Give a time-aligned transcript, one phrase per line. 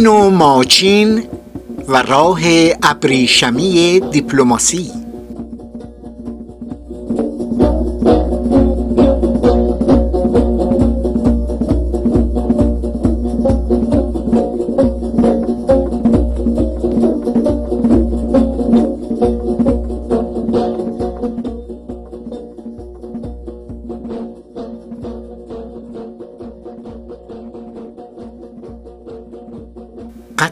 [0.00, 1.22] چین و ماچین
[1.88, 2.40] و راه
[2.82, 4.99] ابریشمی دیپلماسی.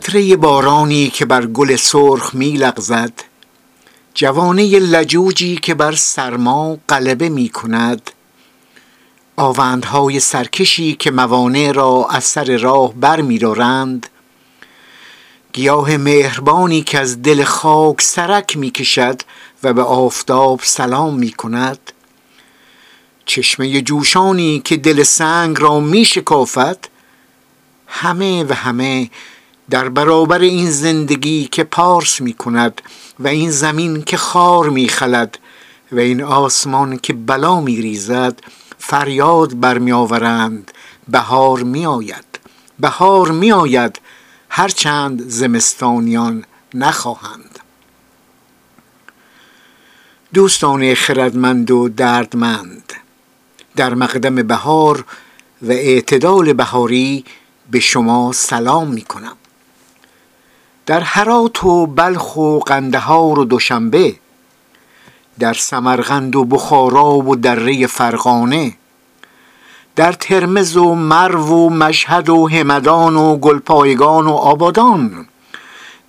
[0.08, 3.12] قطره بارانی که بر گل سرخ می لغزد
[4.14, 8.10] جوانه لجوجی که بر سرما غلبه می کند
[9.36, 14.06] آوندهای سرکشی که موانع را از سر راه بر می دارند
[15.52, 19.22] گیاه مهربانی که از دل خاک سرک می کشد
[19.62, 21.92] و به آفتاب سلام می کند
[23.26, 26.78] چشمه جوشانی که دل سنگ را می شکافد
[27.86, 29.10] همه و همه
[29.70, 32.82] در برابر این زندگی که پارس می کند
[33.18, 35.38] و این زمین که خار می خلد
[35.92, 38.40] و این آسمان که بلا می ریزد
[38.78, 40.70] فریاد برمی آورند
[41.08, 42.38] بهار می آید
[42.80, 44.00] بهار می آید
[44.48, 47.58] هرچند زمستانیان نخواهند.
[50.34, 52.92] دوستان خردمند و دردمند
[53.76, 55.04] در مقدم بهار
[55.62, 57.24] و اعتدال بهاری
[57.70, 59.36] به شما سلام می کنم
[60.88, 64.14] در هرات و بلخ و قندهار و دوشنبه
[65.38, 68.72] در سمرغند و بخارا و دره فرغانه
[69.96, 75.26] در ترمز و مرو و مشهد و همدان و گلپایگان و آبادان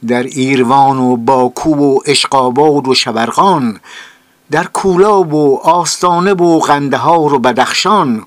[0.08, 3.80] در ایروان و باکو و اشقاباد و شبرغان
[4.52, 8.26] در کولاب و آستانه و قندهار و بدخشان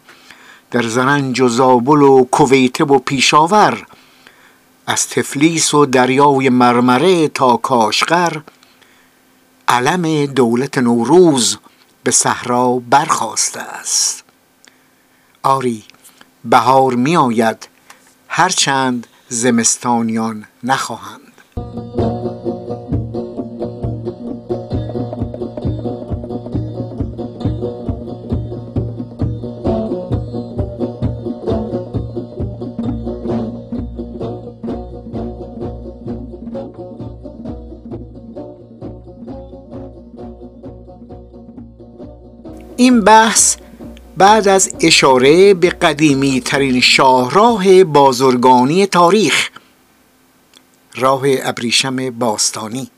[0.70, 3.86] در زرنج و زابل و کویته و پیشاور
[4.86, 8.40] از تفلیس و دریای مرمره تا کاشغر
[9.68, 11.58] علم دولت نوروز
[12.04, 14.24] به صحرا برخواسته است.
[15.42, 15.84] آری
[16.44, 17.68] بهار می آید
[18.28, 22.01] هرچند زمستانیان نخواهند.
[42.82, 43.56] این بحث
[44.16, 49.50] بعد از اشاره به قدیمی ترین شاهراه بازرگانی تاریخ
[50.94, 52.90] راه ابریشم باستانی.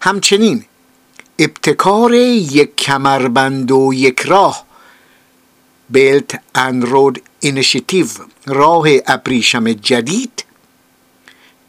[0.00, 0.64] همچنین
[1.38, 4.64] ابتکار یک کمربند و یک راه
[5.90, 8.06] Belt and Road Initiative
[8.46, 10.44] راه ابریشم جدید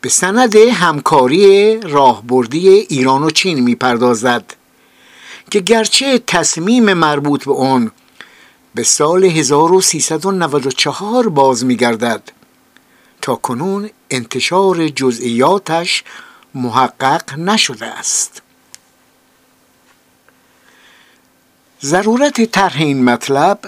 [0.01, 4.53] به سند همکاری راهبردی ایران و چین می‌پردازد.
[5.51, 7.91] که گرچه تصمیم مربوط به آن
[8.75, 12.31] به سال 1394 باز میگردد
[13.22, 16.03] تا کنون انتشار جزئیاتش
[16.56, 18.41] محقق نشده است.
[21.81, 23.59] ضرورت طرح این مطلب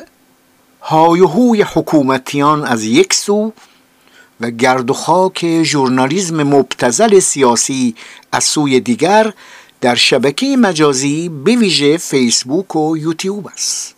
[0.81, 3.53] های هوی حکومتیان از یک سو
[4.41, 7.95] و گرد و خاک ژورنالیسم مبتزل سیاسی
[8.31, 9.33] از سوی دیگر
[9.81, 13.95] در شبکه مجازی به ویژه فیسبوک و یوتیوب است.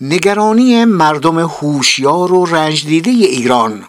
[0.00, 3.84] نگرانی مردم هوشیار و رنجدیده ایران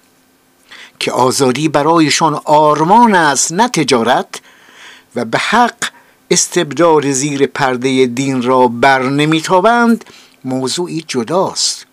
[0.99, 4.41] که آزادی برایشان آرمان است نه تجارت
[5.15, 5.75] و به حق
[6.31, 10.05] استبداد زیر پرده دین را بر نمیتابند
[10.43, 11.85] موضوعی جداست.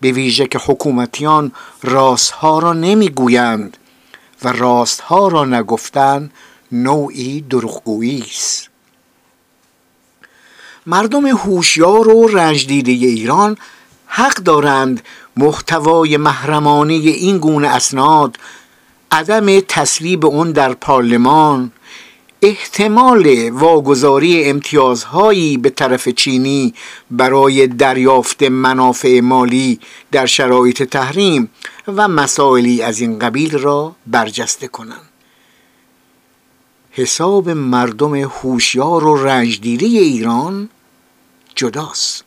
[0.00, 1.52] به ویژه که حکومتیان
[1.82, 3.76] راستها را نمی‌گویند
[4.44, 6.30] و راستها را نگفتن
[6.72, 8.70] نوعی دروغگویی است
[10.86, 13.56] مردم هوشیار و رنجدیده ایران
[14.06, 15.02] حق دارند
[15.36, 18.36] محتوای محرمانه این گونه اسناد
[19.10, 21.72] عدم تصویب اون در پارلمان
[22.42, 26.74] احتمال واگذاری امتیازهایی به طرف چینی
[27.10, 29.80] برای دریافت منافع مالی
[30.12, 31.50] در شرایط تحریم
[31.88, 35.09] و مسائلی از این قبیل را برجسته کنند.
[36.92, 40.68] حساب مردم هوشیار و رنجدیده ایران
[41.54, 42.24] جداست.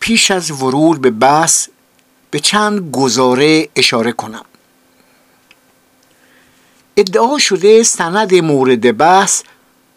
[0.00, 1.68] پیش از ورود به بحث
[2.30, 4.44] به چند گزاره اشاره کنم.
[6.96, 9.42] ادعا شده سند مورد بحث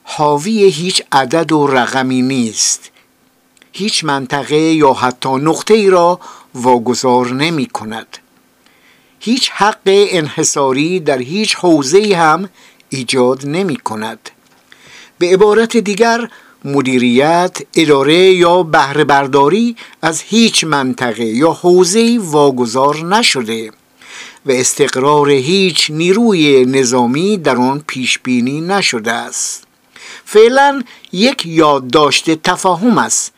[0.04, 2.92] حاوی هیچ عدد و رقمی نیست.
[3.72, 6.20] هیچ منطقه یا حتی نقطه ای را
[6.54, 8.18] واگذار نمی کند
[9.20, 12.50] هیچ حق انحصاری در حیچ حوزه هم
[12.90, 14.30] ایجاد نمی کند
[15.18, 16.30] به عبارت دیگر
[16.66, 23.72] مدیریت اداره یا بهره برداری از هیچ منطقه یا حوزه واگذار نشده
[24.46, 29.68] و استقرار هیچ نیروی نظامی در آن پیش بینی نشده است.
[30.26, 33.34] فعلا یک یادداشت تفاهم است.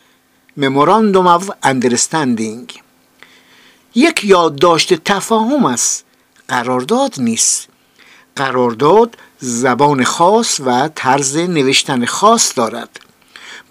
[0.58, 2.89] Memorandum of Understanding.
[3.96, 6.06] یک یادداشت تفاهم است
[6.48, 7.68] قرارداد نیست.
[8.36, 13.00] قرارداد زبان خاص و طرز نوشتن خاص دارد.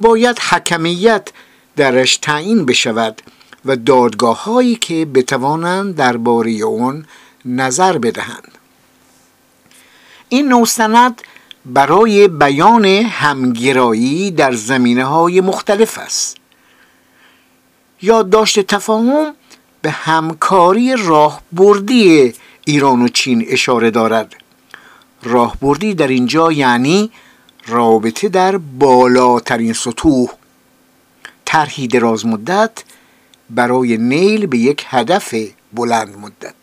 [0.01, 1.29] باید حکمیت
[1.77, 3.23] درش تعیین بشود
[3.65, 7.07] و دادگاه هایی که بتوانند درباره آن
[7.45, 8.59] نظر بدهند.
[10.29, 11.23] این نوستند
[11.67, 16.37] برای بیان همگرایی در زمینه های مختلف است.
[18.03, 19.35] یادداشت تفاهم
[19.83, 22.35] به همکاری راهبردی
[22.65, 24.35] ایران و چین اشاره دارد.
[25.23, 27.11] راهبردی در اینجا یعنی
[27.67, 30.29] رابطه در بالاترین سطوح.
[31.45, 32.85] طرحی دراز مدت
[33.51, 35.35] برای نیل به یک هدف
[35.73, 36.55] بلند مدت.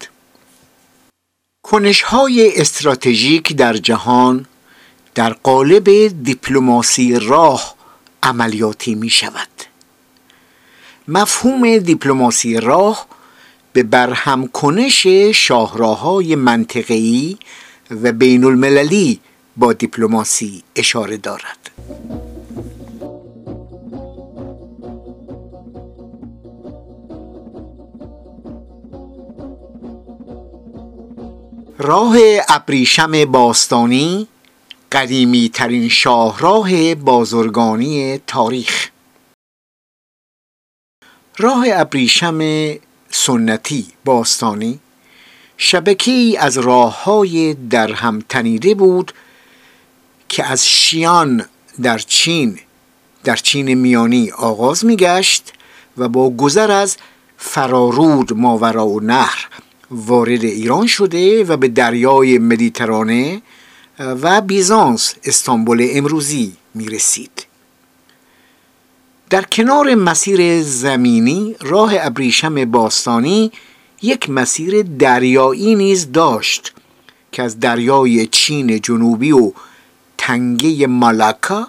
[1.63, 4.45] کنش های استراتژیک در جهان
[5.15, 7.75] در قالب دیپلماسی راه
[8.23, 9.54] عملیاتی می شود
[11.07, 13.05] مفهوم دیپلماسی راه
[13.73, 17.37] به برهم کنش شاهراهای منطقه‌ای
[17.91, 19.19] و بین المللی
[19.57, 21.69] با دیپلماسی اشاره دارد.
[31.77, 32.17] راه
[32.49, 34.27] ابریشم باستانی
[34.91, 38.94] قدیمی ترین شاهراه بازرگانی تاریخ.
[41.37, 42.39] راه ابریشم
[43.09, 44.79] سنتی باستانی
[45.57, 49.13] شبکه از راه های در هم تنیده بود
[50.29, 51.45] که از شیان
[51.81, 52.59] در چین
[53.23, 55.53] در چین میانی آغاز میگشت
[55.97, 56.97] و با گذر از
[57.37, 59.47] فرارود ماورا و نهر
[59.91, 63.41] وارد ایران شده و به دریای مدیترانه
[63.99, 67.45] و بیزانس استانبول امروزی می رسید.
[69.29, 73.51] در کنار مسیر زمینی راه ابریشم باستانی
[74.01, 76.73] یک مسیر دریایی نیز داشت
[77.31, 79.51] که از دریای چین جنوبی و
[80.17, 81.67] تنگه مالاکا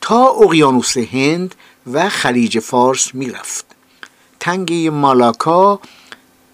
[0.00, 1.54] تا اقیانوس هند
[1.92, 3.66] و خلیج فارس می‌رفت
[4.40, 5.80] تنگه مالاکا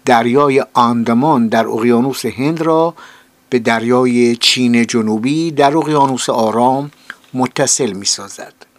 [0.05, 2.93] دریای آندمان در اقیانوس هند را
[3.49, 6.91] به دریای چین جنوبی در اقیانوس آرام
[7.33, 8.70] متصل می سازد.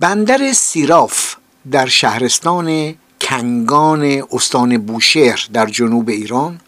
[0.00, 1.34] بندر سیراف
[1.70, 6.60] در شهرستان کنگان استان بوشهر در جنوب ایران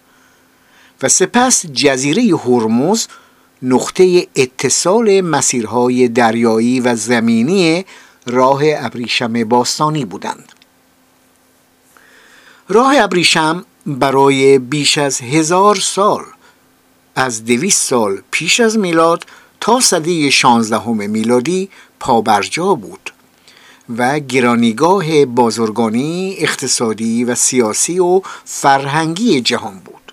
[1.03, 3.07] و سپس جزیره هرمز
[3.63, 7.85] نقطه اتصال مسیرهای دریایی و زمینی
[8.27, 10.53] راه ابریشم باستانی بودند.
[12.69, 16.25] راه ابریشم برای بیش از هزار سال
[17.15, 19.25] از دویست سال پیش از میلاد
[19.61, 21.69] تا سده شانزدهم میلادی
[22.01, 23.13] پابرجا بود.
[23.89, 30.13] و گرانیگاه بازرگانی اقتصادی و سیاسی و فرهنگی جهان بود.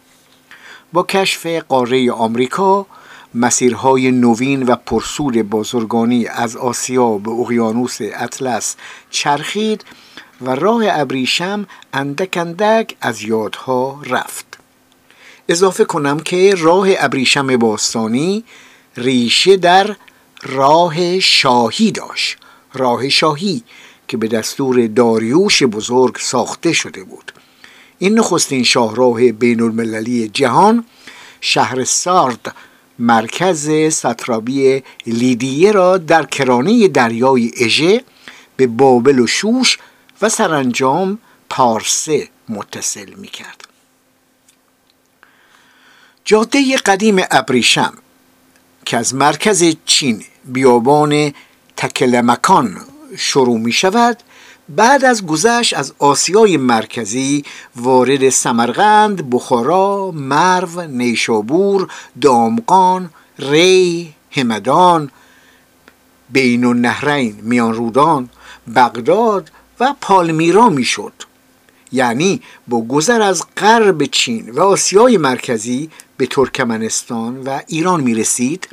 [0.94, 2.86] با کشف قاره آمریکا
[3.36, 8.76] مسیرهای نوین و پرسود بازرگانی از آسیا به اقیانوس اطلس
[9.10, 9.86] چرخید
[10.42, 14.46] و راه ابریشم اندک اندک از یادها رفت.
[15.50, 18.44] اضافه کنم که راه ابریشم باستانی
[18.98, 19.96] ریشه در
[20.44, 22.38] راه شاهی داشت.
[22.74, 23.64] راه شاهی
[24.08, 27.32] که به دستور داریوش بزرگ ساخته شده بود.
[28.00, 30.86] این نخستین شاهراه بین المللی جهان
[31.42, 32.56] شهر سارد
[33.00, 38.04] مرکز سترابی لیدیه را در کرانه دریای اژه
[38.58, 39.80] به بابل و شوش
[40.22, 43.68] و سرانجام پارسه متصل می کرد
[46.26, 47.94] جاده قدیم ابریشم
[48.86, 51.34] که از مرکز چین بیابان
[51.78, 52.78] تکلمکان
[53.18, 54.18] شروع می شود
[54.70, 57.44] بعد از گذشت از آسیای مرکزی
[57.76, 61.88] وارد سمرقند، بخارا، مرو، نیشابور،
[62.22, 65.12] دامقان، ری، همدان،
[66.30, 68.30] بین النهرین، میان رودان،
[68.76, 71.14] بغداد و پالمیرا می‌شد.
[71.92, 78.68] یعنی با گذر از غرب چین و آسیای مرکزی به ترکمنستان و ایران می رسید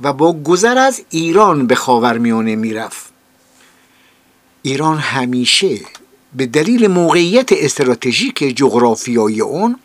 [0.00, 3.06] و با گذر از ایران به خاورمیانه می‌رفت.
[4.62, 5.80] ایران همیشه
[6.36, 9.76] به دلیل موقعیت استراتژیک جغرافیایی اون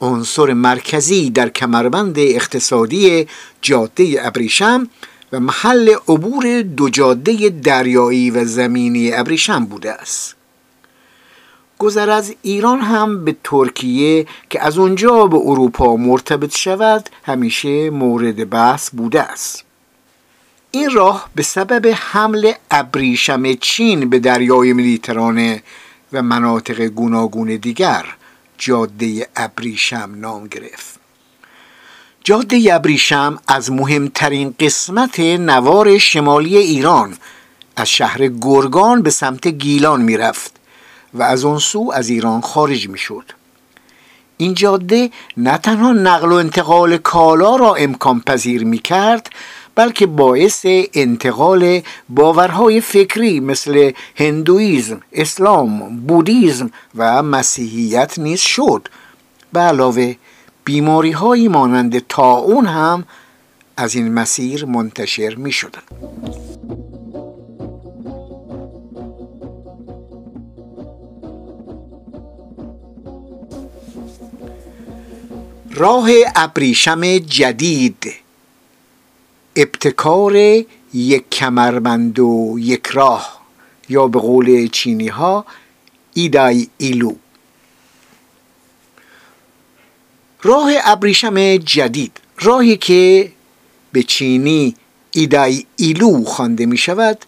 [0.00, 3.26] عنصر مرکزی در کمربند اقتصادی
[3.62, 4.88] جاده ابریشم
[5.32, 10.37] و محل عبور دو جاده دریایی و زمینی ابریشم بوده است.
[11.78, 18.50] گذر از ایران هم به ترکیه که از اونجا به اروپا مرتبط شود همیشه مورد
[18.50, 19.64] بحث بوده است.
[20.70, 25.62] این راه به سبب حمل ابریشم چین به دریای مدیترانه
[26.12, 28.04] و مناطق گوناگون دیگر
[28.58, 31.00] جاده ابریشم نام گرفت.
[32.24, 37.16] جاده ابریشم از مهمترین قسمت نوار شمالی ایران
[37.76, 40.57] از شهر گرگان به سمت گیلان می‌رفت.
[41.14, 43.24] و از آن سو از ایران خارج می‌شد
[44.36, 49.30] این جاده نه تنها نقل و انتقال کالا را امکان پذیر می کرد
[49.74, 58.88] بلکه باعث انتقال باورهای فکری مثل هندویزم، اسلام، بودیزم و مسیحیت نیز شد
[59.52, 60.14] به علاوه
[60.64, 63.04] بیماری هایی مانند اون هم
[63.76, 65.82] از این مسیر منتشر می شدن.
[75.70, 78.14] راه ابریشم جدید.
[79.56, 80.36] ابتکار
[80.94, 83.40] یک کمربند و یک راه.
[83.88, 85.46] یا به قول چینی ها
[86.14, 87.14] ایدای ایلو.
[90.42, 92.20] راه ابریشم جدید.
[92.40, 93.32] راهی که
[93.92, 94.74] به چینی
[95.10, 97.24] ایدای ایلو خوانده می شود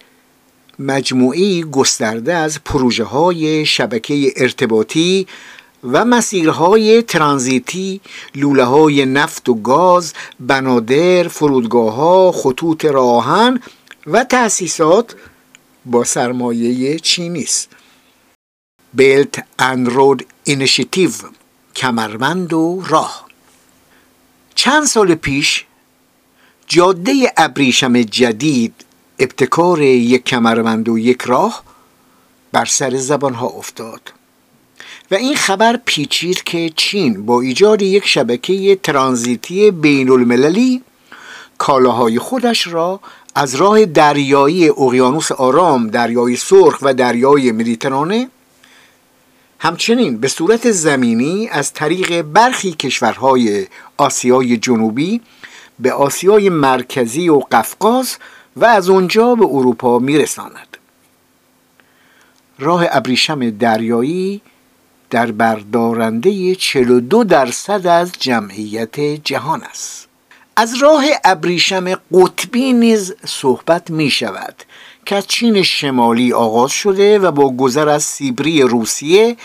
[0.78, 5.26] مجموعی گسترده از پروژه های شبکه ارتباطی
[5.84, 8.00] و مسیرهای ترانزیتی
[8.34, 13.60] لوله های نفت و گاز بنادر فرودگاه ها خطوط راه‌آهن
[14.06, 15.16] و تأسیسات
[15.86, 17.68] با سرمایه چینی است.
[18.94, 21.10] Belt and Road Initiative
[21.76, 23.26] کمربند و راه.
[24.54, 25.64] چند سال پیش
[26.66, 28.74] جاده ابریشم جدید
[29.18, 31.64] ابتکار یک کمربند و یک راه
[32.52, 34.12] بر سر زبان ها افتاد.
[35.10, 40.82] و این خبر پیچید که چین با ایجاد یک شبکه ترانزیتی بین المللی
[41.58, 43.00] کالاهای خودش را
[43.34, 48.28] از راه دریایی اقیانوس آرام، دریای سرخ و دریای مدیترانه
[49.58, 55.20] همچنین به صورت زمینی از طریق برخی کشورهای آسیای جنوبی
[55.78, 58.16] به آسیای مرکزی و قفقاز
[58.56, 60.76] و از اونجا به اروپا میرساند.
[62.58, 64.40] راه ابریشم دریایی
[65.10, 70.08] در بردارنده 42 درصد از جمعیت جهان است.
[70.56, 74.54] از راه ابریشم قطبی نیز صحبت می شود
[75.06, 79.36] که چین شمالی آغاز شده و با گذر از سیبری روسیه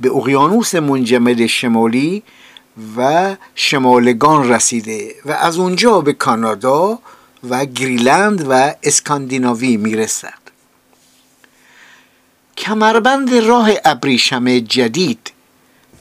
[0.00, 2.22] به اقیانوس منجمد شمالی
[2.96, 6.98] و شمالگان رسیده و از اونجا به کانادا
[7.50, 10.37] و گریلند و اسکاندیناوی می‌رسد
[12.58, 15.32] کمربند راه ابریشم جدید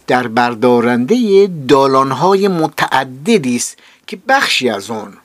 [0.07, 5.17] در بردارنده دالانهای متعددی است که بخشی از آن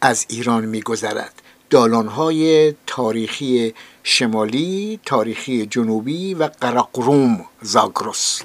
[0.00, 1.42] از ایران میگذرد.
[1.70, 8.42] دالانهای تاریخی شمالی، تاریخی جنوبی و قرقروم زاگرس.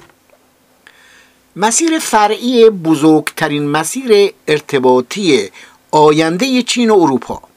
[1.56, 5.50] مسیر فرعی بزرگترین مسیر ارتباطی
[5.90, 7.49] آینده چین و اروپا.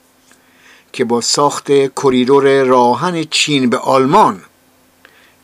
[0.93, 4.41] که با ساخت کریدور راهن چین به آلمان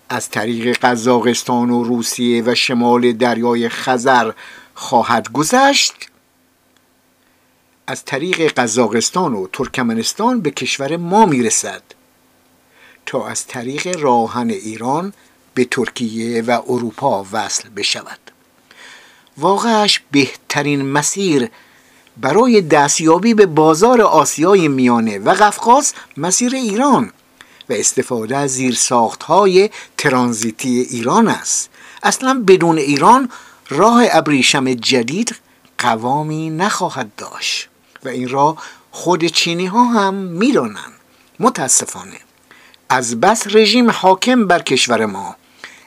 [0.09, 4.31] از طریق قزاقستان و روسیه و شمال دریای خزر
[4.73, 5.93] خواهد گذشت.
[7.87, 11.83] از طریق قزاقستان و ترکمنستان به کشور ما می‌رسد
[13.05, 15.13] تا از طریق راهن ایران
[15.53, 18.19] به ترکیه و اروپا وصل بشود.
[19.37, 21.49] واقعش بهترین مسیر
[22.21, 27.11] برای دستیابی به بازار آسیای میانه و قفقاز مسیر ایران
[27.69, 31.69] و استفاده از زیرساخت های ترانزیتی ایران است.
[32.03, 33.29] اصلا بدون ایران
[33.69, 35.35] راه ابریشم جدید
[35.77, 37.69] قوامی نخواهد داشت
[38.05, 38.57] و این را
[38.91, 40.93] خود چینی ها هم می‌دانند.
[41.39, 42.19] متاسفانه
[42.89, 45.35] از بس رژیم حاکم بر کشور ما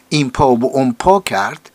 [0.08, 1.70] این پا به اون پا کرد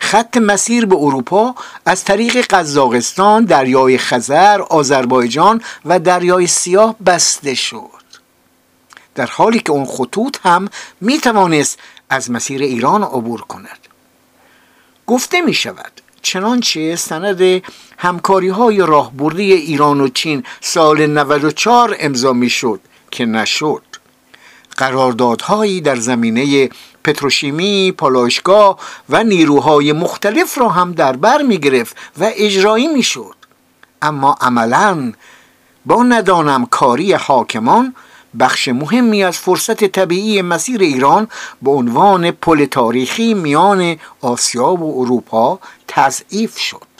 [0.00, 1.54] خط مسیر به اروپا
[1.86, 8.00] از طریق قزاقستان، دریای خزر، آذربایجان و دریای سیاه بسته شد.
[9.14, 10.68] در حالی که اون خطوط هم
[11.00, 11.78] می توانست
[12.10, 13.78] از مسیر ایران عبور کند.
[15.06, 15.92] گفته می شود
[16.22, 17.62] چنانچه سند
[17.98, 22.80] همکاری های راهبردی ایران و چین سال 94 امضا می شد
[23.10, 23.82] که نشد.
[24.76, 26.68] قراردادهایی در زمینه
[27.04, 28.78] پتروشیمی، پالایشگاه
[29.08, 33.34] و نیروهای مختلف را هم در بر می گرفت و اجرایی می شد
[34.02, 35.12] اما عملا
[35.86, 37.94] با ندانم کاری حاکمان
[38.38, 41.28] بخش مهمی از فرصت طبیعی مسیر ایران
[41.62, 46.90] به عنوان پل تاریخی میان آسیا و اروپا تضعیف شد.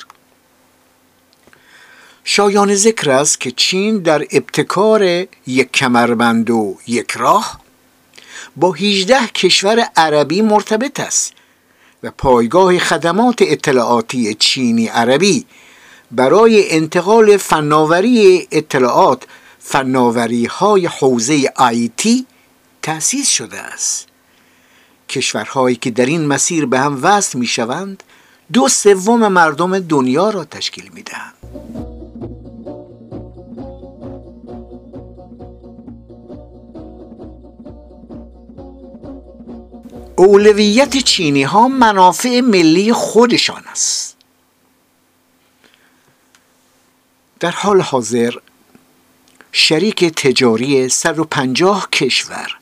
[2.24, 5.02] شایان ذکر است که چین در ابتکار
[5.46, 7.60] یک کمربند و یک راه
[8.60, 11.32] با 18 کشور عربی مرتبط است
[12.02, 15.46] و پایگاه خدمات اطلاعاتی چینی عربی
[16.10, 19.24] برای انتقال فناوری اطلاعات
[19.58, 22.26] فناوری های حوزه آیتی
[22.82, 24.06] تأسیس شده است.
[25.08, 28.02] کشورهایی که در این مسیر به هم وصل می شوند
[28.52, 31.99] دو سوم مردم دنیا را تشکیل می دهند
[40.20, 44.16] اولویت چینی ها منافع ملی خودشان است.
[47.40, 48.34] در حال حاضر
[49.52, 52.56] شریک تجاری 150 کشور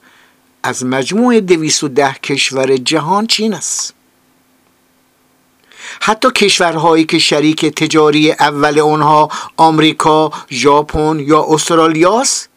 [0.62, 3.94] از مجموع 210 کشور جهان چین است.
[6.00, 12.48] حتی کشورهایی که شریک تجاری اول آنها آمریکا، ژاپن یا استرالیاست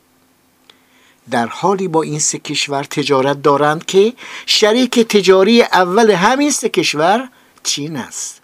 [1.29, 4.13] در حالی با این سه کشور تجارت دارند که
[4.45, 7.29] شریک تجاری اول همین سه کشور
[7.63, 8.41] چین است.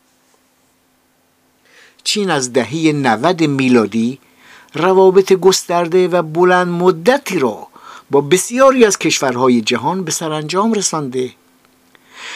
[2.04, 4.20] چین از دهه 90 میلادی
[4.74, 7.68] روابط گسترده و بلند مدتی را
[8.12, 11.34] با بسیاری از کشورهای جهان به سرانجام رسانده.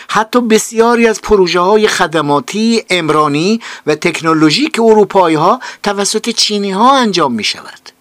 [0.08, 7.34] حتی بسیاری از پروژه های خدماتی امرانی و تکنولوژیک اروپایی ها توسط چینی ها انجام
[7.34, 8.01] می شود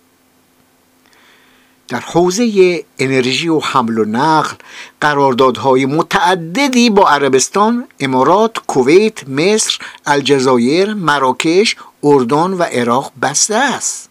[1.90, 4.54] در حوزه انرژی و حمل و نقل
[5.00, 14.10] قراردادهای متعددی با عربستان، امارات، کویت، مصر، الجزایر، مراکش، اردن و عراق بسته است.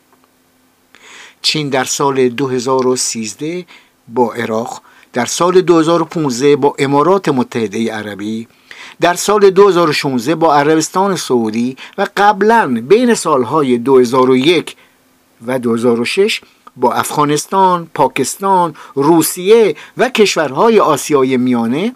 [1.41, 3.65] چین در سال 2013
[4.07, 4.81] با عراق
[5.13, 8.47] در سال 2015 با امارات متحده عربی
[9.01, 14.75] در سال 2016 با عربستان سعودی و قبلا بین سالهای 2001
[15.47, 16.41] و 2006
[16.77, 21.95] با افغانستان، پاکستان، روسیه و کشورهای آسیای میانه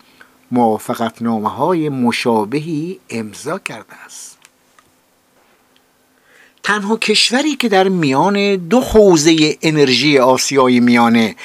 [0.52, 4.38] موافقتنامه های مشابهی امضا کرده است.
[6.64, 11.36] تنها کشوری که در میان دو حوزه انرژی آسیای میانه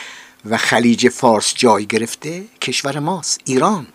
[0.44, 3.86] و خلیج فارس جای گرفته کشور ماست ایران.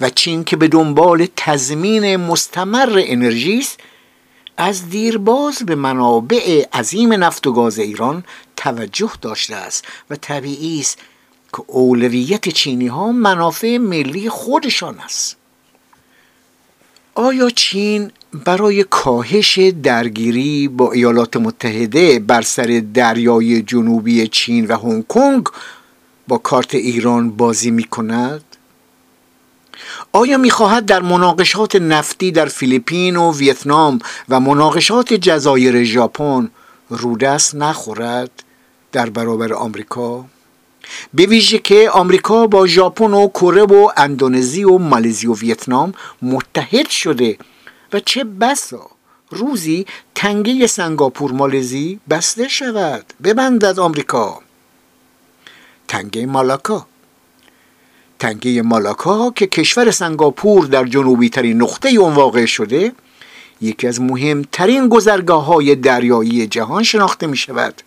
[0.00, 3.80] و چین که به دنبال تضمین مستمر انرژی است
[4.56, 8.24] از دیرباز به منابع عظیم نفت و گاز ایران
[8.56, 10.98] توجه داشته است و طبیعی است
[11.52, 15.36] که اولویت چینی ها منافع ملی خودشان است
[17.14, 18.10] آیا چین
[18.44, 25.46] برای کاهش درگیری با ایالات متحده بر سر دریای جنوبی چین و هنگ کنگ
[26.28, 28.45] با کارت ایران بازی می کند؟
[30.16, 33.98] آیا می‌خواهد در مناقشات نفتی در فیلیپین و ویتنام
[34.28, 36.50] و مناقشات جزایر ژاپن
[36.88, 38.30] رودست نخورد
[38.92, 40.24] در برابر آمریکا؟
[41.14, 46.88] به ویژه که آمریکا با ژاپن و کره و اندونزی و مالزی و ویتنام متحد
[46.88, 47.38] شده
[47.92, 48.90] و چه بسا
[49.30, 53.04] روزی تنگه سنگاپور مالزی بسته شود.
[53.24, 54.40] ببندد آمریکا.
[55.88, 56.86] تنگه مالاکا.
[58.18, 62.92] تنگه مالاکا که کشور سنگاپور در جنوبی ترین نقطه اون واقع شده
[63.60, 67.82] یکی از مهمترین گذرگاه های دریایی جهان شناخته می شود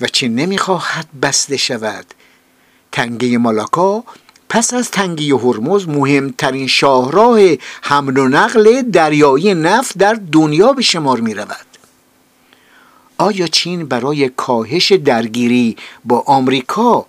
[0.00, 2.06] و چین نمی‌خواهد بسته شود.
[2.92, 4.04] تنگه مالاکا
[4.48, 7.40] پس از تنگه هرمز مهمترین شاهراه
[7.82, 11.66] حمل و نقل دریایی نفت در دنیا به شمار می رود
[13.18, 17.06] آیا چین برای کاهش درگیری با آمریکا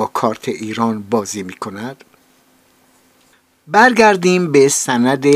[0.00, 2.04] با کارت ایران بازی می کند
[3.66, 5.26] برگردیم به سند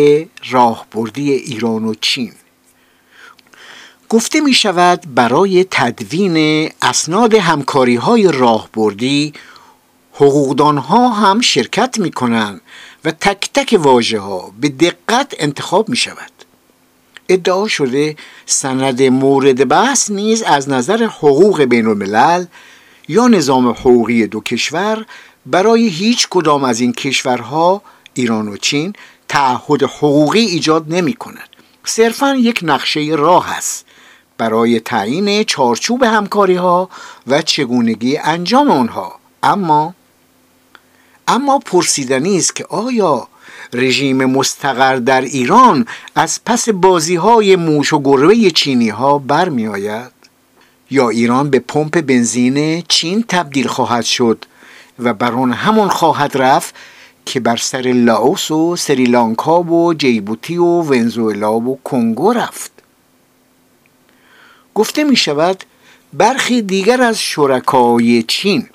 [0.50, 2.32] راهبردی ایران و چین.
[4.08, 9.32] گفته می شود برای تدوین اسناد همکاری های راهبردی
[10.12, 12.60] حقوقدان ها هم شرکت می کنند
[13.04, 16.32] و تک تک واژه ها به دقت انتخاب می شود
[17.28, 22.44] ادعا شده سند مورد بحث نیز از نظر حقوق بین الملل
[23.08, 25.06] یا نظام حقوقی دو کشور
[25.46, 27.82] برای هیچ کدام از این کشورها
[28.14, 28.92] ایران و چین
[29.28, 31.48] تعهد حقوقی ایجاد نمی کند
[31.84, 33.86] صرفا یک نقشه راه است
[34.38, 36.88] برای تعیین چارچوب همکاری ها
[37.26, 39.94] و چگونگی انجام آنها اما
[41.28, 43.28] اما پرسیدنی است که آیا
[43.72, 50.13] رژیم مستقر در ایران از پس بازی های موش و گربه چینی ها برمی آید؟
[50.94, 54.44] یا ایران به پمپ بنزین چین تبدیل خواهد شد
[54.98, 56.74] و بر آن همان خواهد رفت
[57.26, 62.72] که بر سر لاوس و سریلانکا و جیبوتی و ونزوئلا و کنگو رفت.
[64.74, 65.64] گفته می شود
[66.12, 68.68] برخی دیگر از شرکای چین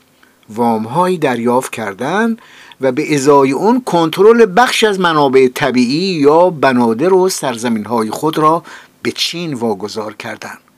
[0.50, 2.42] وامهایی دریافت کردند
[2.82, 8.38] و به ازای اون کنترل بخش از منابع طبیعی یا بنادر و سرزمین های خود
[8.38, 8.64] را
[9.04, 10.69] به چین واگذار کردند.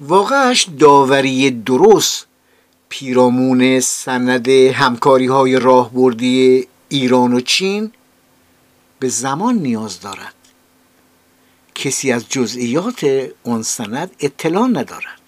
[0.00, 2.26] واقعش داوری درست
[2.88, 7.92] پیرامون سند همکاری های راهبردی ایران و چین
[8.98, 10.34] به زمان نیاز دارد.
[11.74, 15.20] کسی از جزئیات آن سند اطلاع ندارد.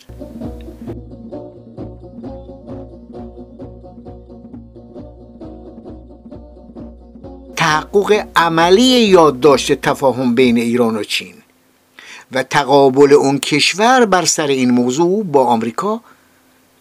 [7.57, 11.38] تحقق عملی یادداشت تفاهم بین ایران و چین.
[12.33, 16.01] و تقابل اون کشور بر سر این موضوع با آمریکا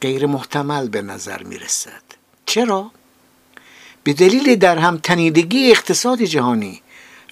[0.02, 2.02] غیر محتمل به نظر می رسد
[2.46, 2.92] چرا؟
[4.04, 6.82] به دلیل در هم تنیدگی اقتصاد جهانی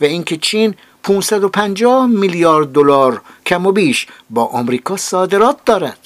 [0.02, 6.00] و اینکه چین 550 میلیارد دلار کم و بیش با آمریکا صادرات دارد.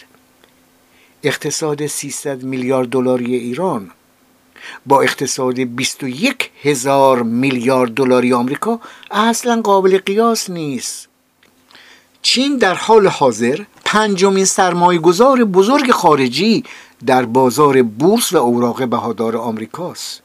[1.23, 3.91] اقتصاد 300 میلیارد دلاری ایران
[4.85, 8.79] با اقتصاد 21 هزار میلیارد دلاری آمریکا
[9.11, 11.08] اصلا قابل قیاس نیست.
[12.21, 16.63] چین در حال حاضر پنجمین سرمایه گذار بزرگ خارجی
[17.05, 20.21] در بازار بورس و اوراق بهادار آمریکاست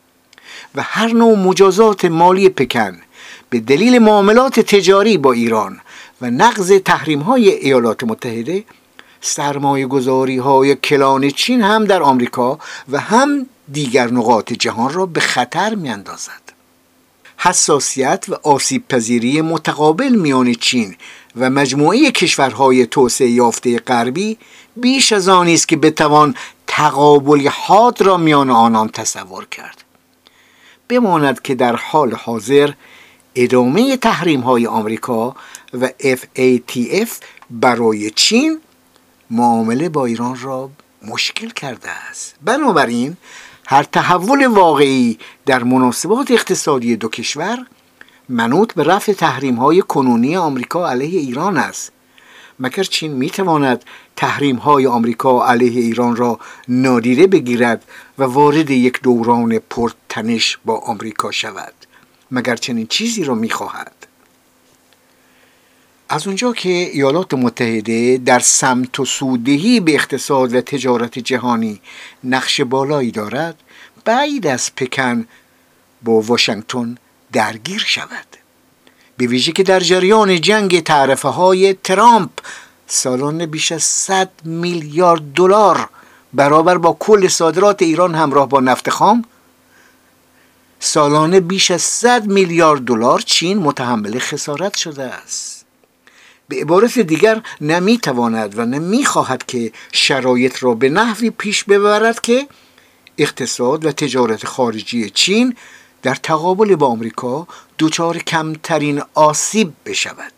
[0.75, 2.99] و هر نوع مجازات مالی پکن
[3.51, 5.81] به دلیل معاملات تجاری با ایران
[6.21, 8.65] و نقض تحریم های ایالات متحده
[9.21, 15.21] سرمایه گذاری های کلان چین هم در آمریکا و هم دیگر نقاط جهان را به
[15.21, 16.45] خطر می اندازد.
[17.37, 20.97] حساسیت و آسیب پذیری متقابل میان چین
[21.37, 24.39] و مجموعه کشورهای توسعه یافته غربی
[24.77, 26.35] بیش از آنی است که بتوان
[26.67, 29.85] تقابل حاد را میان آنان تصور کرد.
[30.89, 32.73] بماند که در حال حاضر
[33.35, 35.37] ادامه تحریم های آمریکا
[35.81, 37.11] و FATF
[37.51, 38.61] برای چین
[39.31, 40.71] معامله با ایران را
[41.07, 42.35] مشکل کرده است.
[42.43, 43.17] بنابراین
[43.67, 47.67] هر تحول واقعی در مناسبات اقتصادی دو کشور
[48.29, 51.93] منوط به رفع تحریم های کنونی آمریکا علیه ایران است.
[52.61, 53.85] مگر چین می تواند
[54.17, 57.85] تحریم های آمریکا علیه ایران را نادیده بگیرد
[58.19, 61.75] و وارد یک دوران پرتنش با آمریکا شود؟
[62.31, 63.93] مگر چنین چیزی را می خواهد
[66.09, 71.81] از اونجا که ایالات متحده در سمت و سودهی به اقتصاد و تجارت جهانی
[72.25, 73.61] نقش بالایی دارد
[74.05, 75.27] بعید از پکن
[76.03, 76.97] با واشنگتن
[77.35, 78.27] درگیر شود.
[79.17, 82.31] به ویژه که در جریان جنگ تعرفه های ترامپ
[82.87, 85.89] سالانه بیش از 100 میلیارد دلار
[86.33, 89.25] برابر با کل صادرات ایران همراه با نفت خام
[90.81, 95.65] سالانه بیش از 100 میلیارد دلار چین متحمل خسارت شده است.
[96.49, 102.49] به عبارت دیگر نمی‌تواند و نمی‌خواهد که شرایط را به نحوی پیش ببرد که
[103.19, 105.57] اقتصاد و تجارت خارجی چین
[106.05, 107.47] در تقابل با آمریکا
[107.79, 110.33] دچار کمترین آسیب بشود.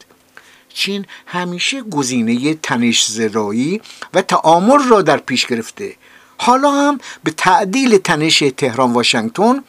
[0.68, 3.80] چین همیشه گزینه تنش زدایی
[4.14, 5.96] و تعامل را در پیش گرفته.
[6.38, 9.64] حالا هم به تعدیل تنش تهران واشنگتن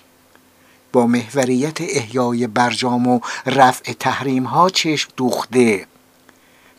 [0.94, 5.88] با محوریت احیای برجام و رفع تحریم ها چشم دوخته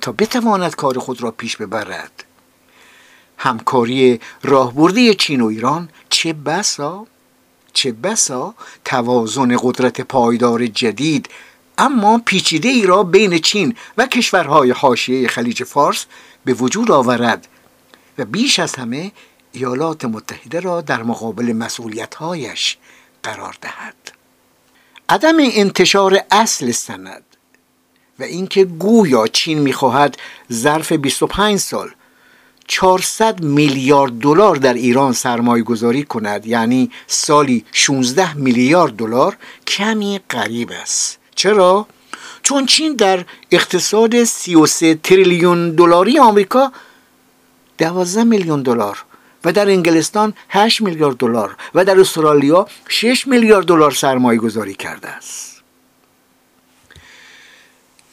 [0.00, 2.24] تا بتواند کار خود را پیش ببرد.
[3.38, 7.06] همکاری راهبردی چین و ایران چه بسا؟
[7.72, 8.54] چه بسا
[8.84, 11.28] توازن قدرت پایدار جدید
[11.78, 16.06] اما پیچیده ای را بین چین و کشورهای حاشیه خلیج فارس
[16.44, 17.48] به وجود آورد
[18.18, 19.12] و بیش از همه
[19.52, 22.76] ایالات متحده را در مقابل مسئولیتهایش
[23.22, 23.94] قرار دهد.
[25.08, 27.24] عدم انتشار اصل سند
[28.18, 30.16] و اینکه گویا چین می‌خواهد
[30.52, 31.90] ظرف 25 سال
[32.68, 36.46] 400 میلیارد دلار در ایران سرمایه گذاری کند.
[36.46, 41.18] یعنی سالی 16 میلیارد دلار کمی غریب است.
[41.34, 41.86] چرا؟
[42.42, 46.72] چون چین در اقتصاد 33 تریلیون دلاری آمریکا
[47.78, 49.04] 12 میلیون دلار
[49.44, 55.08] و در انگلستان 8 میلیارد دلار و در استرالیا 6 میلیارد دلار سرمایه گذاری کرده
[55.08, 55.47] است.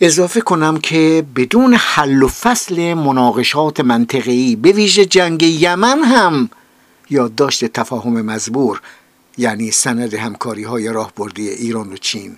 [0.06, 6.50] اضافه کنم که بدون حل و فصل مناقشات منطقی به ویژه جنگ یمن هم
[7.10, 8.82] یادداشت تفاهم مزبور
[9.38, 12.38] یعنی سند همکاری های راهبردی ایران و چین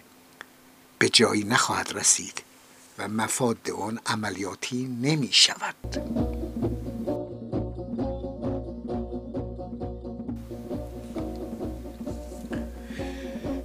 [0.99, 2.41] به جایی نخواهد رسید
[2.99, 5.75] و مفاد آن عملیاتی نمی شود.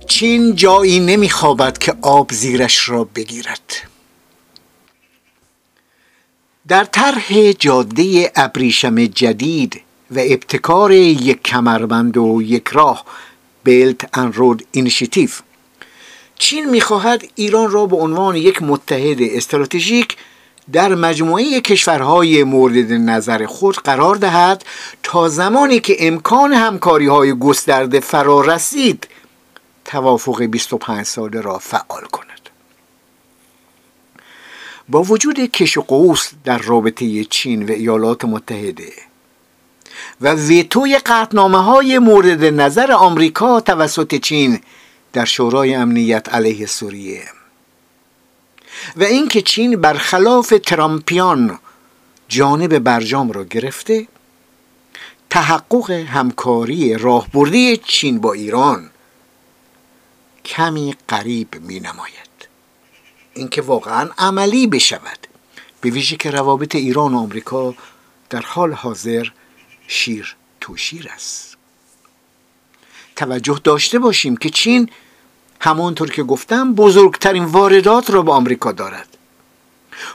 [0.06, 3.61] چین جایی نمیخوابد که آب زیرش را بگیرد.
[6.72, 9.80] در طرح جاده ابریشم جدید
[10.10, 13.04] و ابتکار یک کمربند و یک راه
[13.64, 15.30] Belt and Road Initiative
[16.38, 20.16] چین می‌خواهد ایران را به عنوان یک متحد استراتژیک
[20.72, 24.64] در مجموعه کشورهای مورد نظر خود قرار دهد
[25.02, 29.08] تا زمانی که امکان همکاری های گسترده فرا رسید
[29.84, 32.31] توافق 25 ساله را فعال کند.
[34.88, 38.92] با وجود کش و قوس در رابطه چین و ایالات متحده
[40.20, 44.60] و ویتوی قطنامه های مورد نظر آمریکا توسط چین
[45.12, 47.24] در شورای امنیت علیه سوریه
[48.96, 51.58] و اینکه چین برخلاف ترامپیان
[52.28, 54.08] جانب برجام را گرفته
[55.30, 58.90] تحقق همکاری راهبردی چین با ایران
[60.44, 62.31] کمی قریب می نماید
[63.34, 65.26] اینکه واقعا عملی بشود.
[65.80, 67.74] به ویژه که روابط ایران و آمریکا
[68.30, 69.28] در حال حاضر
[69.88, 71.56] شیر تو شیر است.
[73.16, 74.90] توجه داشته باشیم که چین
[75.60, 79.08] همانطور که گفتم بزرگترین واردات را به آمریکا دارد.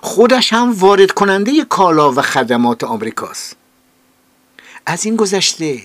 [0.02, 3.56] خودش هم وارد کننده کالا و خدمات آمریکاست.
[4.86, 5.82] از این گذشته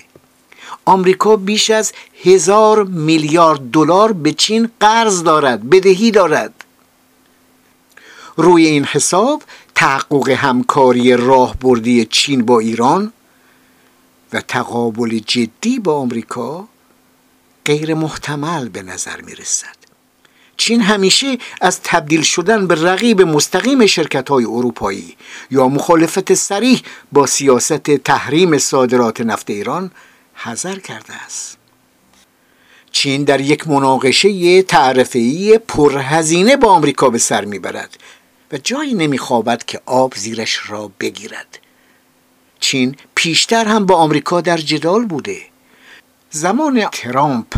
[0.85, 1.93] آمریکا بیش از
[2.23, 6.62] هزار میلیارد دلار به چین قرض دارد بدهی دارد.
[8.35, 9.43] روی این حساب
[9.75, 13.13] تحقق همکاری راهبردی چین با ایران
[14.33, 16.67] و تقابل جدی با آمریکا
[17.65, 19.83] غیر محتمل به نظر می رسد
[20.57, 25.17] چین همیشه از تبدیل شدن به رقیب مستقیم شرکت های اروپایی
[25.51, 29.91] یا مخالفت سریح با سیاست تحریم صادرات نفت ایران
[30.35, 31.57] حذر کرده است.
[32.91, 37.97] چین در یک مناقشه تعرفه‌ای پرهزینه با آمریکا به سر می‌برد.
[38.53, 41.59] و جایی نمیخوابد که آب زیرش را بگیرد.
[42.59, 45.41] چین پیشتر هم با آمریکا در جدال بوده.
[46.29, 47.55] زمان ترامپ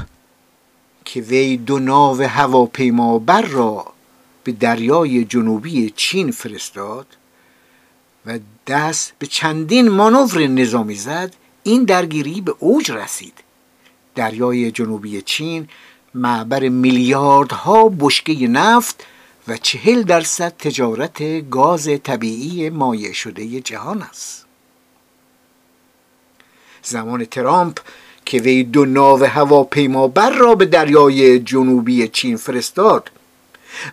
[1.05, 3.86] که وی دو ناو هواپیما بر را
[4.43, 7.08] به دریای جنوبی چین فرستاد
[8.25, 13.34] و دست به چندین مانور نظامی زد این درگیری به اوج رسید.
[14.15, 15.67] دریای جنوبی چین
[16.13, 19.05] معبر میلیاردها بشکه نفت
[19.47, 24.45] و چهل درصد تجارت گاز طبیعی مایع شده جهان است.
[26.84, 27.79] زمان ترامپ
[28.25, 33.12] که وی دو ناو هواپیمابر را به دریای جنوبی چین فرستاد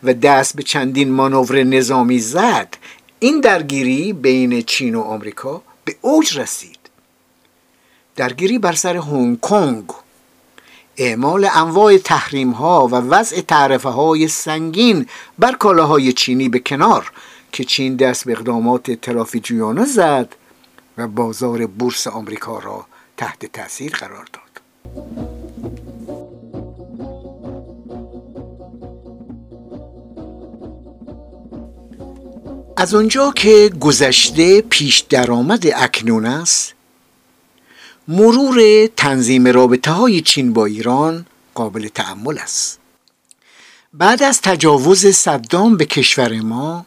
[0.02, 2.76] و دست به چندین مانور نظامی زد
[3.18, 6.78] این درگیری بین چین و آمریکا به اوج رسید.
[8.16, 9.84] درگیری بر سر هنگ کنگ
[10.96, 15.06] اعمال انواع تحریم ها و وضع تعرفه های سنگین
[15.38, 17.12] بر کالاهای چینی به کنار
[17.52, 20.34] که چین دست به اقدامات ترافیجویانه زد
[20.98, 24.42] و بازار بورس آمریکا را تحت تاثیر قرار داد.
[32.76, 36.74] از آنجا که گذشته پیش درآمد اکنون است
[38.08, 42.78] مرور تنظیم رابطه های چین با ایران قابل تعمل است.
[43.94, 46.86] بعد از تجاوز صدام به کشور ما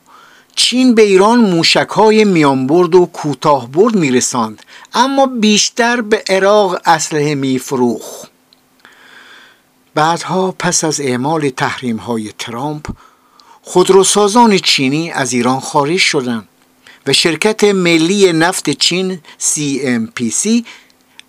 [0.56, 7.36] چین به ایران موشک های میانبرد و کوتاه برد میرساند اما بیشتر به عراق اسلحه
[7.36, 8.26] میفروخ
[9.96, 12.88] بعدها پس از اعمال تحریم های ترامپ
[13.62, 16.48] خودروسازان چینی از ایران خارج شدند
[17.08, 20.66] و شرکت ملی نفت چین CMPC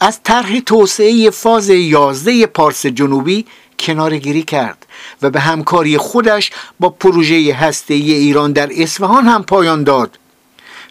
[0.01, 3.47] از طرح توسعه فاز 11 پارس جنوبی
[3.79, 4.87] کنارگیری کرد
[5.23, 10.19] و به همکاری خودش با پروژه هسته ایران در اصفهان هم پایان داد.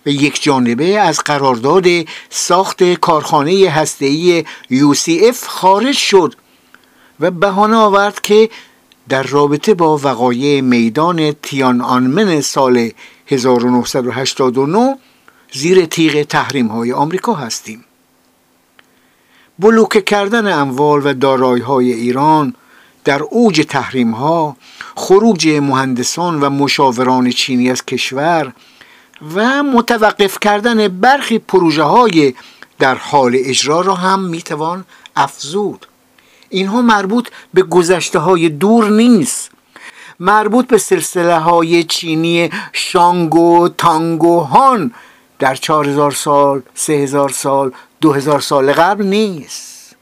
[0.05, 1.85] و یک جانبه از قرارداد
[2.29, 6.35] ساخت کارخانه هسته‌ای UCF خارج شد
[7.19, 8.49] و بهانه آورد که
[9.09, 12.91] در رابطه با وقایع میدان تیان آنمن سال
[13.27, 14.97] 1989
[15.51, 17.85] زیر تیغ تحریم های آمریکا هستیم.
[19.59, 22.53] بلوکه کردن اموال و دارایی های ایران
[23.03, 24.57] در اوج تحریم ها
[24.95, 28.53] خروج مهندسان و مشاوران چینی از کشور
[29.35, 32.33] و متوقف کردن برخی پروژه های
[32.79, 35.85] در حال اجرا را هم می‌توان افزود.
[36.49, 39.51] اینها مربوط به گذشته های دور نیست.
[40.19, 44.91] مربوط به سلسله های چینی شانگو تانگو هان
[45.39, 47.71] در چهار هزار سال سه هزار سال
[48.05, 49.95] دو هزار سال قبل نیست.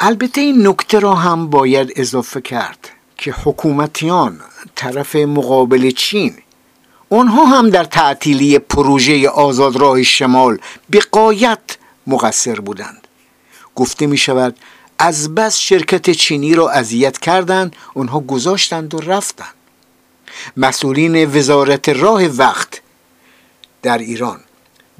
[0.00, 4.40] البته این نکته را هم باید اضافه کرد که حکومتیان
[4.74, 6.34] طرف مقابل چین
[7.10, 10.58] آنها هم در تعطیلی پروژه آزاد راه شمال
[10.90, 11.00] به
[12.06, 13.08] مقصر بودند.
[13.74, 14.56] گفته می شود
[14.98, 19.54] از بس شرکت چینی را اذیت کردند آنها گذاشتند و رفتند.
[20.56, 22.80] مسئولین وزارت راه وقت
[23.82, 24.40] در ایران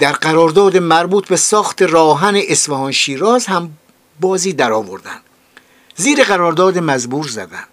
[0.01, 3.71] در قرارداد مربوط به ساخت راهن اصفهان شیراز هم
[4.21, 5.21] بازی در آوردن.
[5.97, 7.65] زیر قرارداد مزبور زدن.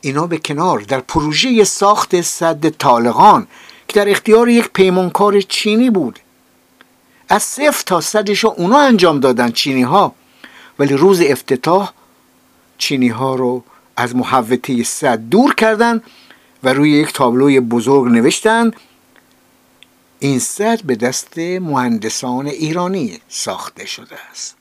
[0.00, 3.46] اینا به کنار در پروژه ساخت صد طالقان
[3.88, 6.18] که در اختیار یک پیمانکار چینی بود.
[7.28, 10.14] از صفر تا صدش اونا انجام دادن چینی ها
[10.78, 11.92] ولی روز افتتاح
[12.78, 13.64] چینی ها رو
[13.96, 16.02] از محوطه صد دور کردن
[16.62, 18.70] و روی یک تابلوی بزرگ نوشتن
[20.24, 24.56] این صد به دست مهندسان ایرانی ساخته شده است.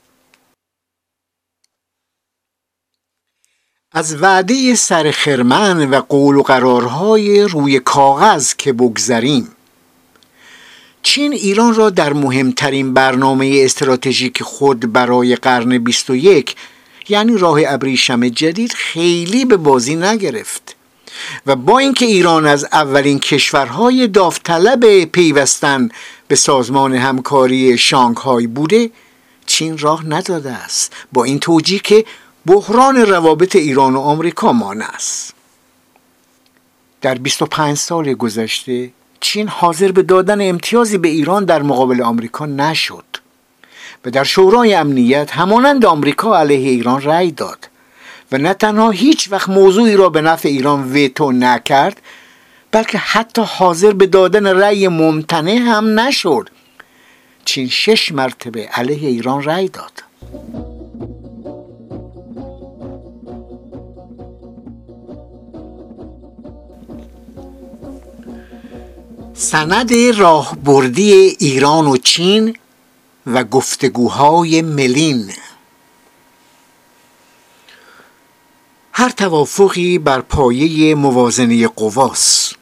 [3.91, 9.47] از وعده سر خرمن و قول و قرارهای روی کاغذ که بگذریم
[11.03, 16.55] چین ایران را در مهمترین برنامه استراتژیک خود برای قرن 21
[17.09, 20.75] یعنی راه ابریشم جدید خیلی به بازی نگرفت.
[21.45, 25.89] و با اینکه ایران از اولین کشورهای داوطلب پیوستن
[26.27, 28.91] به سازمان همکاری شانگهای بوده
[29.45, 30.93] چین راه نداده است.
[31.13, 32.05] با این توجیه که
[32.45, 35.33] بحران روابط ایران و آمریکا مانع است.
[37.01, 43.05] در 25 سال گذشته چین حاضر به دادن امتیازی به ایران در مقابل آمریکا نشد
[44.05, 47.69] و در شورای امنیت همانند آمریکا علیه ایران رأی داد.
[48.33, 52.01] و نه تنها هیچ وقت موضوعی را به نفع ایران ویتو نکرد
[52.71, 56.49] بلکه حتی حاضر به دادن رأی ممتنع هم نشد.
[57.45, 60.03] چین شش مرتبه علیه ایران رأی داد.
[69.33, 72.55] سند راهبردی ایران و چین
[73.27, 75.31] و گفتگوهای ملین.
[78.95, 82.55] هر توافقی بر پایه موازنه قواست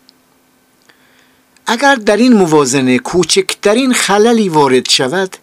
[1.66, 5.38] اگر در این موازنه کوچکترین خللی وارد شود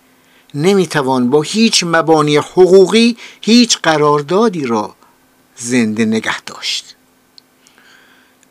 [0.55, 4.94] نمی‌توان با هیچ مبانی حقوقی هیچ قراردادی را
[5.57, 6.96] زنده نگه داشت.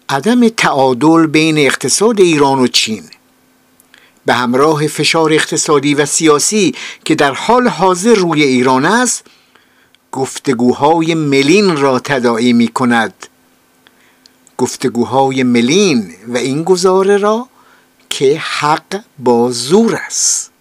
[0.10, 3.04] عدم تعادل بین اقتصاد ایران و چین
[4.26, 9.24] به همراه فشار اقتصادی و سیاسی که در حال حاضر روی ایران است
[10.12, 13.14] گفتگوهای ملین را تداعی می کند
[14.58, 17.48] گفتگوهای ملین و این گزاره را
[18.10, 20.52] که حق با زور است.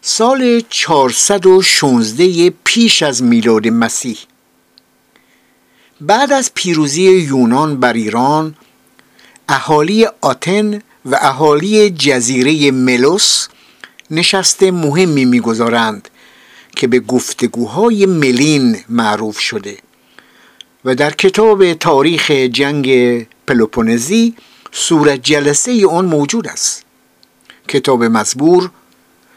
[0.00, 4.18] سال 416 پیش از میلاد مسیح.
[6.00, 8.54] بعد از پیروزی یونان بر ایران
[9.48, 13.48] اهالی آتن و اهالی جزیره ملوس
[14.10, 16.08] نشست مهمی می‌گذارند
[16.78, 19.76] که به گفتگوهای ملین معروف شده
[20.84, 22.88] و در کتاب تاریخ جنگ
[23.46, 24.34] پلوپونزی
[24.72, 26.84] صورت جلسه آن موجود است.
[27.68, 28.70] کتاب مزبور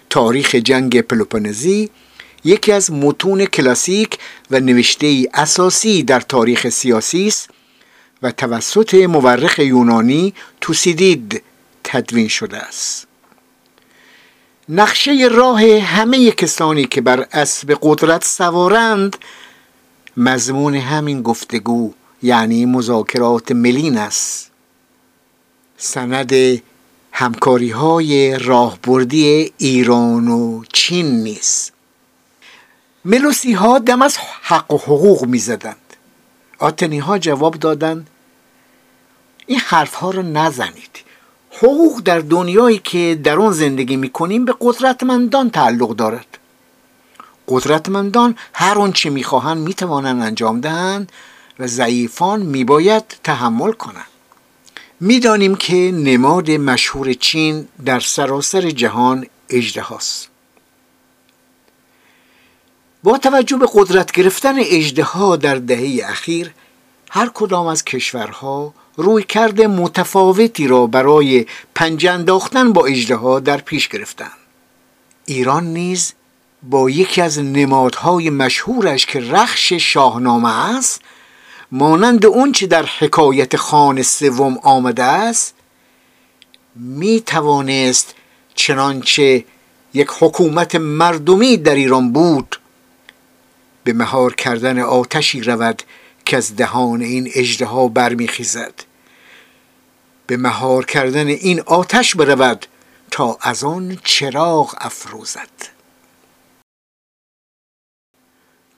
[0.10, 1.90] تاریخ جنگ پلوپونزی
[2.44, 4.18] یکی از متون کلاسیک
[4.52, 7.50] و نوشته اساسی در تاریخ سیاسی است
[8.24, 11.44] و توسط مورخ یونانی توسیدید
[11.84, 13.11] تدوین شده است.
[14.74, 19.18] نقشه راه همه کسانی که بر اسب قدرت سوارند
[20.18, 21.94] مضمون همین گفتگو
[22.24, 24.52] یعنی مذاکرات ملین است.
[25.78, 26.62] سند
[27.12, 31.74] همکاری های راهبردی ایران و چین نیست.
[33.06, 35.96] ملوسی ها دم از حق و حقوق می زدند
[36.60, 38.10] آتنی ها جواب دادند
[39.48, 40.91] این حرف ها رو نزنید.
[41.64, 46.38] حقوق در دنیایی که در آن زندگی می کنیم به قدرتمندان تعلق دارد.
[47.48, 51.12] قدرتمندان هر آنچه می‌خواهند می‌توانند انجام دهند
[51.60, 54.06] و ضعیفان میباید تحمل کنند.
[55.00, 60.28] می‌دانیم که نماد مشهور چین در سراسر جهان اجده هاست.
[63.04, 66.52] با توجه به قدرت گرفتن اجده در دهه اخیر
[67.12, 73.88] هر کدام از کشورها روی کرده متفاوتی را برای پنجه انداختن با اجده در پیش
[73.88, 74.32] گرفتند
[75.26, 76.14] ایران نیز
[76.64, 81.02] با یکی از نمادهای مشهورش که رخش شاهنامه است
[81.72, 85.54] مانند اون چه در حکایت خان سوم آمده است
[86.76, 88.16] می توانست
[88.56, 89.46] چنانچه
[89.94, 92.60] یک حکومت مردمی در ایران بود
[93.84, 95.84] به مهار کردن آتشی رود
[96.26, 98.74] که از دهان این اجدها برمیخیزد.
[100.28, 102.66] به مهار کردن این آتش برود
[103.12, 105.50] تا از آن چراغ افروزد.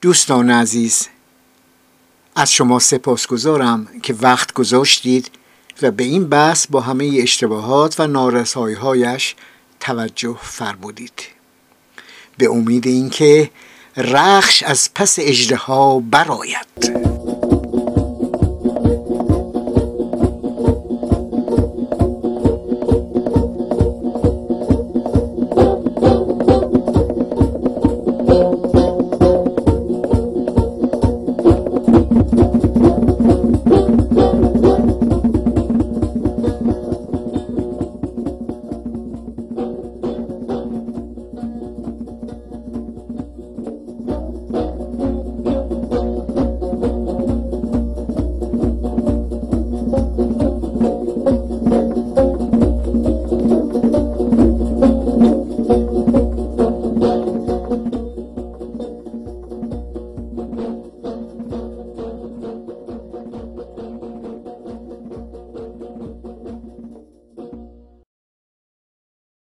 [0.00, 1.08] دوستان عزیز
[2.36, 5.30] از شما سپاسگزارم که وقت گذاشتید
[5.82, 9.34] و به این بحث با همه اشتباهات و نارسایی‌هایش
[9.80, 11.22] توجه فرمودید.
[12.38, 13.50] به امید اینکه
[13.96, 17.23] رخش از پس اجدها برآید.